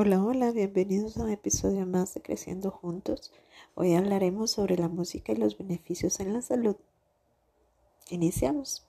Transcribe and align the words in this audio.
Hola, 0.00 0.22
hola, 0.22 0.52
bienvenidos 0.52 1.16
a 1.16 1.24
un 1.24 1.30
episodio 1.30 1.84
más 1.84 2.14
de 2.14 2.22
Creciendo 2.22 2.70
Juntos. 2.70 3.32
Hoy 3.74 3.94
hablaremos 3.94 4.52
sobre 4.52 4.76
la 4.76 4.88
música 4.88 5.32
y 5.32 5.36
los 5.36 5.58
beneficios 5.58 6.20
en 6.20 6.34
la 6.34 6.42
salud. 6.42 6.76
Iniciamos. 8.10 8.87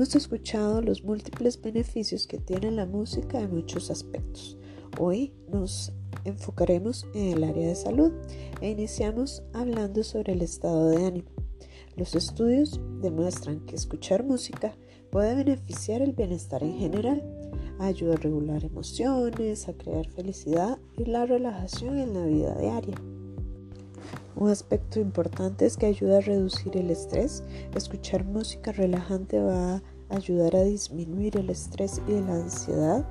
Hemos 0.00 0.16
escuchado 0.16 0.80
los 0.80 1.04
múltiples 1.04 1.60
beneficios 1.60 2.26
que 2.26 2.38
tiene 2.38 2.70
la 2.70 2.86
música 2.86 3.38
en 3.38 3.54
muchos 3.54 3.90
aspectos. 3.90 4.56
Hoy 4.98 5.34
nos 5.52 5.92
enfocaremos 6.24 7.06
en 7.12 7.36
el 7.36 7.44
área 7.44 7.68
de 7.68 7.74
salud 7.74 8.10
e 8.62 8.70
iniciamos 8.70 9.42
hablando 9.52 10.02
sobre 10.02 10.32
el 10.32 10.40
estado 10.40 10.88
de 10.88 11.04
ánimo. 11.04 11.28
Los 11.96 12.14
estudios 12.14 12.80
demuestran 13.02 13.60
que 13.66 13.76
escuchar 13.76 14.24
música 14.24 14.74
puede 15.10 15.34
beneficiar 15.34 16.00
el 16.00 16.12
bienestar 16.12 16.62
en 16.62 16.78
general, 16.78 17.22
ayuda 17.78 18.14
a 18.14 18.16
regular 18.16 18.64
emociones, 18.64 19.68
a 19.68 19.74
crear 19.74 20.08
felicidad 20.08 20.78
y 20.96 21.04
la 21.04 21.26
relajación 21.26 21.98
en 21.98 22.14
la 22.14 22.24
vida 22.24 22.54
diaria. 22.54 22.96
Un 24.36 24.48
aspecto 24.48 25.00
importante 25.00 25.66
es 25.66 25.76
que 25.76 25.86
ayuda 25.86 26.18
a 26.18 26.22
reducir 26.22 26.76
el 26.76 26.90
estrés. 26.90 27.42
Escuchar 27.74 28.24
música 28.24 28.72
relajante 28.72 29.38
va 29.38 29.76
a 29.76 29.82
ayudar 30.10 30.56
a 30.56 30.62
disminuir 30.62 31.36
el 31.36 31.50
estrés 31.50 32.00
y 32.08 32.20
la 32.20 32.34
ansiedad. 32.34 33.04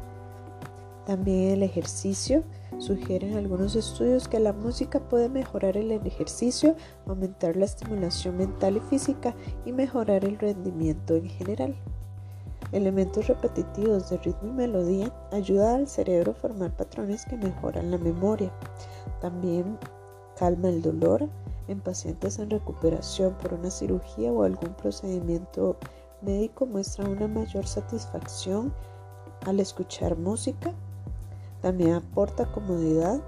También 1.05 1.53
el 1.53 1.63
ejercicio 1.63 2.44
Sugieren 2.80 3.35
algunos 3.35 3.76
estudios 3.76 4.29
que 4.29 4.40
la 4.40 4.54
música 4.54 5.01
puede 5.01 5.27
mejorar 5.27 5.76
el 5.76 5.91
ejercicio, 5.91 6.76
aumentar 7.05 7.57
la 7.57 7.65
estimulación 7.65 8.37
mental 8.37 8.77
y 8.77 8.79
física 8.79 9.35
y 9.65 9.74
mejorar 9.74 10.24
el 10.24 10.40
rendimiento 10.40 11.15
en 11.15 11.27
general. 11.27 11.76
Elementos 12.71 13.27
repetitivos 13.27 14.09
de 14.09 14.18
ritmo 14.20 14.49
y 14.49 14.54
melodía 14.54 15.13
ayudan 15.34 15.81
al 15.81 15.87
cerebro 15.90 16.31
a 16.31 16.35
formar 16.35 16.71
patrones 16.77 17.26
que 17.26 17.35
mejoran 17.35 17.91
la 17.91 17.98
memoria. 17.98 18.49
También 19.20 19.77
calma 20.37 20.70
el 20.70 20.81
dolor 20.81 21.27
en 21.68 21.81
pacientes 21.81 22.40
en 22.40 22.49
recuperación 22.49 23.34
por 23.41 23.55
una 23.55 23.71
cirugía 23.71 24.31
o 24.31 24.43
algún 24.43 24.74
procedimiento 24.76 25.76
médico 26.21 26.65
muestra 26.65 27.07
una 27.07 27.27
mayor 27.27 27.65
satisfacción 27.65 28.73
al 29.45 29.59
escuchar 29.59 30.17
música 30.17 30.73
también 31.62 31.93
aporta 31.93 32.51
comodidad. 32.51 33.21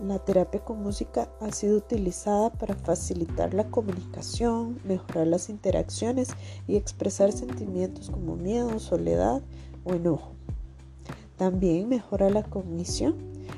La 0.00 0.18
terapia 0.18 0.60
con 0.60 0.82
música 0.82 1.28
ha 1.40 1.50
sido 1.50 1.78
utilizada 1.78 2.50
para 2.52 2.74
facilitar 2.74 3.54
la 3.54 3.64
comunicación, 3.64 4.78
mejorar 4.84 5.26
las 5.26 5.48
interacciones 5.48 6.28
y 6.68 6.76
expresar 6.76 7.32
sentimientos 7.32 8.10
como 8.10 8.36
miedo, 8.36 8.78
soledad 8.78 9.42
o 9.84 9.94
enojo. 9.94 10.32
También 11.36 11.88
mejora 11.88 12.30
la 12.30 12.42
cognición. 12.42 13.16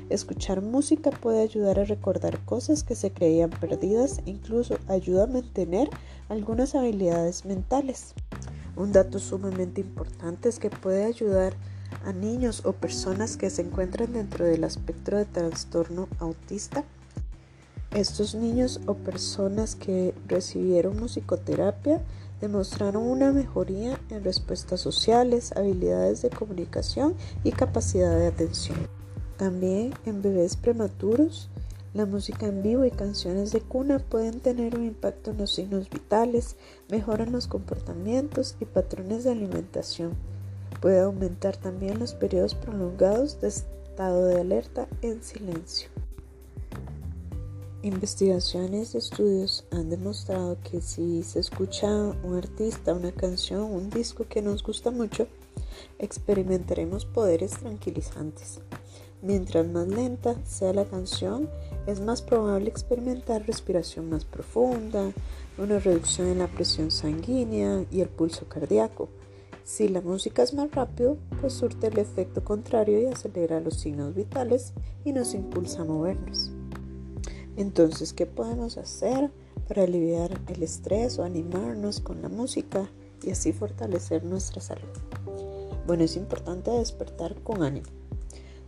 Escuchar 0.09 0.61
música 0.61 1.11
puede 1.11 1.41
ayudar 1.41 1.79
a 1.79 1.85
recordar 1.85 2.39
cosas 2.45 2.83
que 2.83 2.95
se 2.95 3.11
creían 3.11 3.51
perdidas 3.51 4.19
e 4.25 4.31
incluso 4.31 4.77
ayuda 4.87 5.25
a 5.25 5.27
mantener 5.27 5.89
algunas 6.29 6.73
habilidades 6.73 7.45
mentales. 7.45 8.15
Un 8.79 8.93
dato 8.93 9.19
sumamente 9.19 9.81
importante 9.81 10.47
es 10.47 10.57
que 10.57 10.69
puede 10.69 11.03
ayudar 11.03 11.53
a 12.05 12.13
niños 12.13 12.65
o 12.65 12.71
personas 12.71 13.35
que 13.35 13.49
se 13.49 13.61
encuentran 13.61 14.13
dentro 14.13 14.45
del 14.45 14.63
espectro 14.63 15.17
de 15.17 15.25
trastorno 15.25 16.07
autista. 16.17 16.85
Estos 17.91 18.35
niños 18.35 18.79
o 18.85 18.93
personas 18.93 19.75
que 19.75 20.15
recibieron 20.29 20.97
musicoterapia 20.97 22.01
demostraron 22.39 23.03
una 23.03 23.33
mejoría 23.33 23.99
en 24.09 24.23
respuestas 24.23 24.79
sociales, 24.79 25.51
habilidades 25.57 26.21
de 26.21 26.29
comunicación 26.29 27.15
y 27.43 27.51
capacidad 27.51 28.17
de 28.17 28.27
atención. 28.27 28.77
También 29.35 29.93
en 30.05 30.21
bebés 30.21 30.55
prematuros, 30.55 31.49
la 31.93 32.05
música 32.05 32.45
en 32.45 32.61
vivo 32.61 32.85
y 32.85 32.91
canciones 32.91 33.51
de 33.51 33.61
cuna 33.61 33.99
pueden 33.99 34.39
tener 34.41 34.75
un 34.75 34.85
impacto 34.85 35.31
en 35.31 35.37
los 35.37 35.51
signos 35.51 35.89
vitales, 35.89 36.55
mejoran 36.87 37.31
los 37.31 37.47
comportamientos 37.47 38.55
y 38.59 38.65
patrones 38.65 39.23
de 39.23 39.31
alimentación. 39.31 40.13
Puede 40.81 40.99
aumentar 40.99 41.57
también 41.57 41.97
los 41.97 42.13
periodos 42.13 42.53
prolongados 42.53 43.41
de 43.41 43.47
estado 43.47 44.25
de 44.25 44.39
alerta 44.39 44.87
en 45.01 45.23
silencio. 45.23 45.89
Investigaciones 47.81 48.93
y 48.93 48.97
estudios 48.97 49.65
han 49.71 49.89
demostrado 49.89 50.57
que 50.69 50.81
si 50.81 51.23
se 51.23 51.39
escucha 51.39 51.87
un 51.87 52.35
artista, 52.35 52.93
una 52.93 53.13
canción, 53.13 53.63
un 53.63 53.89
disco 53.89 54.25
que 54.27 54.41
nos 54.41 54.63
gusta 54.63 54.91
mucho, 54.91 55.27
experimentaremos 55.97 57.05
poderes 57.05 57.51
tranquilizantes. 57.51 58.59
Mientras 59.21 59.67
más 59.67 59.87
lenta 59.87 60.35
sea 60.45 60.73
la 60.73 60.85
canción, 60.85 61.49
es 61.87 61.99
más 61.99 62.21
probable 62.21 62.69
experimentar 62.69 63.45
respiración 63.45 64.09
más 64.09 64.23
profunda, 64.23 65.11
una 65.57 65.79
reducción 65.79 66.27
en 66.27 66.39
la 66.39 66.47
presión 66.47 66.89
sanguínea 66.89 67.83
y 67.91 67.99
el 67.99 68.07
pulso 68.07 68.47
cardíaco. 68.47 69.09
Si 69.65 69.89
la 69.89 69.99
música 70.01 70.41
es 70.41 70.53
más 70.53 70.71
rápido, 70.71 71.17
pues 71.41 71.53
surte 71.53 71.87
el 71.87 71.99
efecto 71.99 72.43
contrario 72.45 73.01
y 73.01 73.07
acelera 73.07 73.59
los 73.59 73.75
signos 73.75 74.15
vitales 74.15 74.73
y 75.03 75.11
nos 75.11 75.33
impulsa 75.33 75.81
a 75.81 75.85
movernos. 75.85 76.51
Entonces, 77.57 78.13
¿qué 78.13 78.25
podemos 78.25 78.77
hacer 78.77 79.31
para 79.67 79.83
aliviar 79.83 80.31
el 80.47 80.63
estrés 80.63 81.19
o 81.19 81.23
animarnos 81.23 81.99
con 81.99 82.21
la 82.21 82.29
música 82.29 82.89
y 83.21 83.31
así 83.31 83.51
fortalecer 83.51 84.23
nuestra 84.23 84.61
salud? 84.61 84.87
Bueno, 85.85 86.05
es 86.05 86.15
importante 86.15 86.71
despertar 86.71 87.35
con 87.43 87.61
ánimo. 87.61 87.87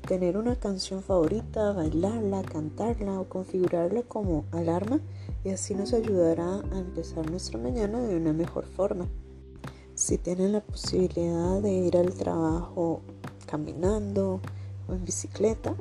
Tener 0.07 0.38
una 0.38 0.56
canción 0.56 1.03
favorita, 1.03 1.73
bailarla, 1.73 2.41
cantarla 2.44 3.19
o 3.19 3.29
configurarla 3.29 4.01
como 4.03 4.45
alarma 4.51 5.00
y 5.44 5.50
así 5.50 5.75
nos 5.75 5.94
ayudará 5.94 6.62
a 6.72 6.79
empezar 6.79 7.29
nuestra 7.29 7.59
mañana 7.59 8.00
de 8.01 8.16
una 8.16 8.34
mejor 8.34 8.66
forma. 8.66 9.07
Si 9.94 10.17
tienen 10.17 10.53
la 10.53 10.61
posibilidad 10.61 11.61
de 11.61 11.72
ir 11.72 11.97
al 11.97 12.13
trabajo 12.13 13.01
caminando 13.45 14.41
o 14.88 14.94
en 14.94 15.06
bicicleta, 15.06 15.75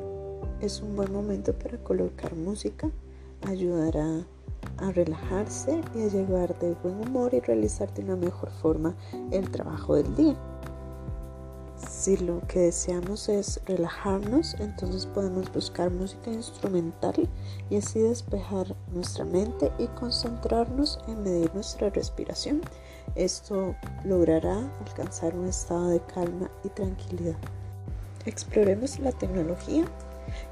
es 0.60 0.82
un 0.82 0.94
buen 0.94 1.12
momento 1.12 1.54
para 1.54 1.78
colocar 1.78 2.34
música. 2.36 2.90
Ayudará 3.46 4.26
a 4.76 4.92
relajarse 4.92 5.80
y 5.94 6.02
a 6.02 6.08
llevar 6.08 6.58
de 6.58 6.74
buen 6.82 7.00
humor 7.00 7.32
y 7.32 7.40
realizar 7.40 7.92
de 7.94 8.02
una 8.02 8.16
mejor 8.16 8.50
forma 8.50 8.94
el 9.30 9.50
trabajo 9.50 9.94
del 9.94 10.14
día. 10.14 10.36
Si 12.00 12.16
lo 12.16 12.40
que 12.48 12.60
deseamos 12.60 13.28
es 13.28 13.60
relajarnos, 13.66 14.56
entonces 14.58 15.04
podemos 15.04 15.52
buscar 15.52 15.90
música 15.90 16.30
instrumental 16.30 17.28
y 17.68 17.76
así 17.76 17.98
despejar 17.98 18.74
nuestra 18.94 19.26
mente 19.26 19.70
y 19.78 19.86
concentrarnos 19.88 20.98
en 21.08 21.22
medir 21.22 21.54
nuestra 21.54 21.90
respiración. 21.90 22.62
Esto 23.16 23.74
logrará 24.02 24.66
alcanzar 24.86 25.36
un 25.36 25.48
estado 25.48 25.90
de 25.90 26.00
calma 26.00 26.50
y 26.64 26.70
tranquilidad. 26.70 27.36
Exploremos 28.24 28.98
la 28.98 29.12
tecnología 29.12 29.84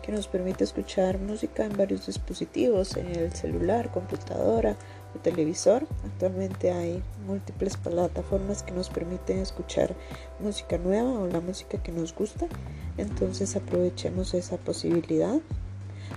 que 0.03 0.13
nos 0.13 0.29
permite 0.29 0.65
escuchar 0.65 1.19
música 1.19 1.65
en 1.65 1.75
varios 1.79 2.05
dispositivos, 2.05 2.95
en 2.99 3.07
el 3.07 3.33
celular, 3.33 3.91
computadora, 3.91 4.77
televisor. 5.23 5.87
Actualmente 6.19 6.73
hay 6.73 7.01
múltiples 7.29 7.77
plataformas 7.77 8.65
que 8.65 8.73
nos 8.73 8.91
permiten 8.91 9.39
escuchar 9.39 9.95
música 10.41 10.77
nueva 10.77 11.13
o 11.13 11.29
la 11.29 11.39
música 11.39 11.81
que 11.81 11.93
nos 11.93 12.13
gusta. 12.13 12.49
Entonces 12.97 13.55
aprovechemos 13.55 14.35
esa 14.35 14.57
posibilidad. 14.57 15.39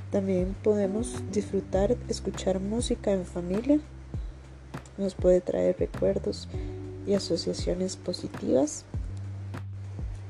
También 0.10 0.56
podemos 0.64 1.22
disfrutar, 1.32 1.96
escuchar 2.10 2.60
música 2.60 3.12
en 3.12 3.28
familia. 3.28 3.80
Nos 4.98 5.14
puede 5.14 5.40
traer 5.40 5.76
recuerdos 5.78 6.48
y 7.06 7.14
asociaciones 7.14 7.96
positivas. 7.96 8.86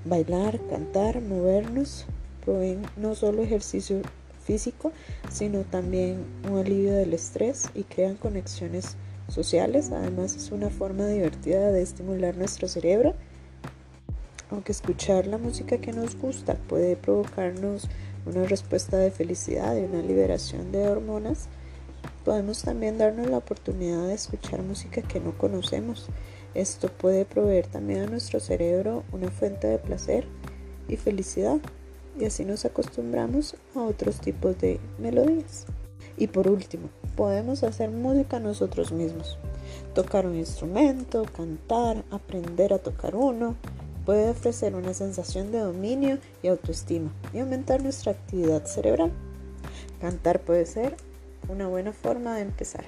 Bailar, 0.04 0.60
cantar, 0.70 1.22
movernos, 1.22 2.08
proveen 2.44 2.82
no 2.98 3.16
solo 3.16 3.42
ejercicio 3.42 4.02
físico, 4.44 4.92
sino 5.30 5.62
también 5.62 6.26
un 6.52 6.58
alivio 6.58 6.92
del 6.92 7.14
estrés 7.14 7.70
y 7.74 7.84
crean 7.84 8.18
conexiones 8.18 8.98
sociales. 9.32 9.92
Además 9.92 10.36
es 10.36 10.52
una 10.52 10.70
forma 10.70 11.08
divertida 11.08 11.72
de 11.72 11.82
estimular 11.82 12.38
nuestro 12.38 12.68
cerebro. 12.68 13.16
Aunque 14.50 14.72
escuchar 14.72 15.28
la 15.28 15.38
música 15.38 15.78
que 15.78 15.94
nos 15.94 16.18
gusta 16.18 16.56
puede 16.56 16.96
provocarnos 16.96 17.88
una 18.26 18.46
respuesta 18.46 18.98
de 18.98 19.12
felicidad 19.12 19.76
y 19.76 19.86
una 19.86 20.02
liberación 20.02 20.72
de 20.72 20.88
hormonas, 20.88 21.48
podemos 22.26 22.62
también 22.62 22.98
darnos 22.98 23.30
la 23.30 23.38
oportunidad 23.38 24.08
de 24.08 24.14
escuchar 24.14 24.62
música 24.62 25.02
que 25.02 25.20
no 25.20 25.38
conocemos. 25.38 26.08
Esto 26.54 26.90
puede 26.90 27.26
proveer 27.26 27.68
también 27.68 28.02
a 28.02 28.08
nuestro 28.08 28.40
cerebro 28.40 29.04
una 29.12 29.32
fuente 29.32 29.68
de 29.68 29.78
placer 29.78 30.26
y 30.88 30.98
felicidad 30.98 31.60
y 32.20 32.26
así 32.26 32.44
nos 32.44 32.66
acostumbramos 32.66 33.56
a 33.76 33.82
otros 33.82 34.20
tipos 34.20 34.60
de 34.60 34.80
melodías. 35.00 35.66
Y 36.18 36.28
por 36.28 36.48
último, 36.50 36.90
podemos 37.16 37.64
hacer 37.64 37.90
música 37.90 38.40
nosotros 38.40 38.92
mismos. 38.92 39.38
Tocar 39.94 40.26
un 40.26 40.36
instrumento, 40.36 41.26
cantar, 41.36 42.04
aprender 42.12 42.74
a 42.74 42.80
tocar 42.80 43.16
uno, 43.16 43.56
puede 44.06 44.30
ofrecer 44.30 44.76
una 44.76 44.94
sensación 44.94 45.52
de 45.52 45.60
dominio 45.60 46.18
y 46.42 46.48
autoestima 46.48 47.12
y 47.34 47.40
aumentar 47.40 47.82
nuestra 47.82 48.14
actividad 48.14 48.66
cerebral. 48.66 49.12
Cantar 50.00 50.42
puede 50.42 50.66
ser 50.66 50.96
una 51.48 51.68
buena 51.68 51.94
forma 51.94 52.36
de 52.36 52.42
empezar. 52.42 52.86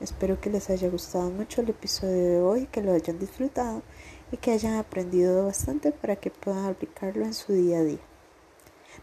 Espero 0.00 0.40
que 0.40 0.50
les 0.50 0.70
haya 0.70 0.88
gustado 0.88 1.30
mucho 1.30 1.60
el 1.60 1.68
episodio 1.68 2.16
de 2.16 2.40
hoy, 2.40 2.66
que 2.66 2.80
lo 2.80 2.92
hayan 2.92 3.18
disfrutado 3.18 3.82
y 4.32 4.38
que 4.38 4.52
hayan 4.52 4.74
aprendido 4.74 5.44
bastante 5.44 5.92
para 5.92 6.16
que 6.16 6.30
puedan 6.30 6.64
aplicarlo 6.66 7.24
en 7.24 7.34
su 7.34 7.52
día 7.52 7.78
a 7.78 7.82
día. 7.82 8.09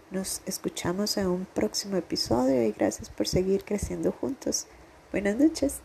Nos 0.10 0.42
escuchamos 0.46 1.18
en 1.18 1.28
un 1.28 1.46
próximo 1.46 1.98
episodio 1.98 2.64
y 2.64 2.72
gracias 2.72 3.10
por 3.10 3.28
seguir 3.28 3.66
creciendo 3.66 4.14
juntos. 4.14 4.68
Buenas 5.12 5.36
noches. 5.38 5.82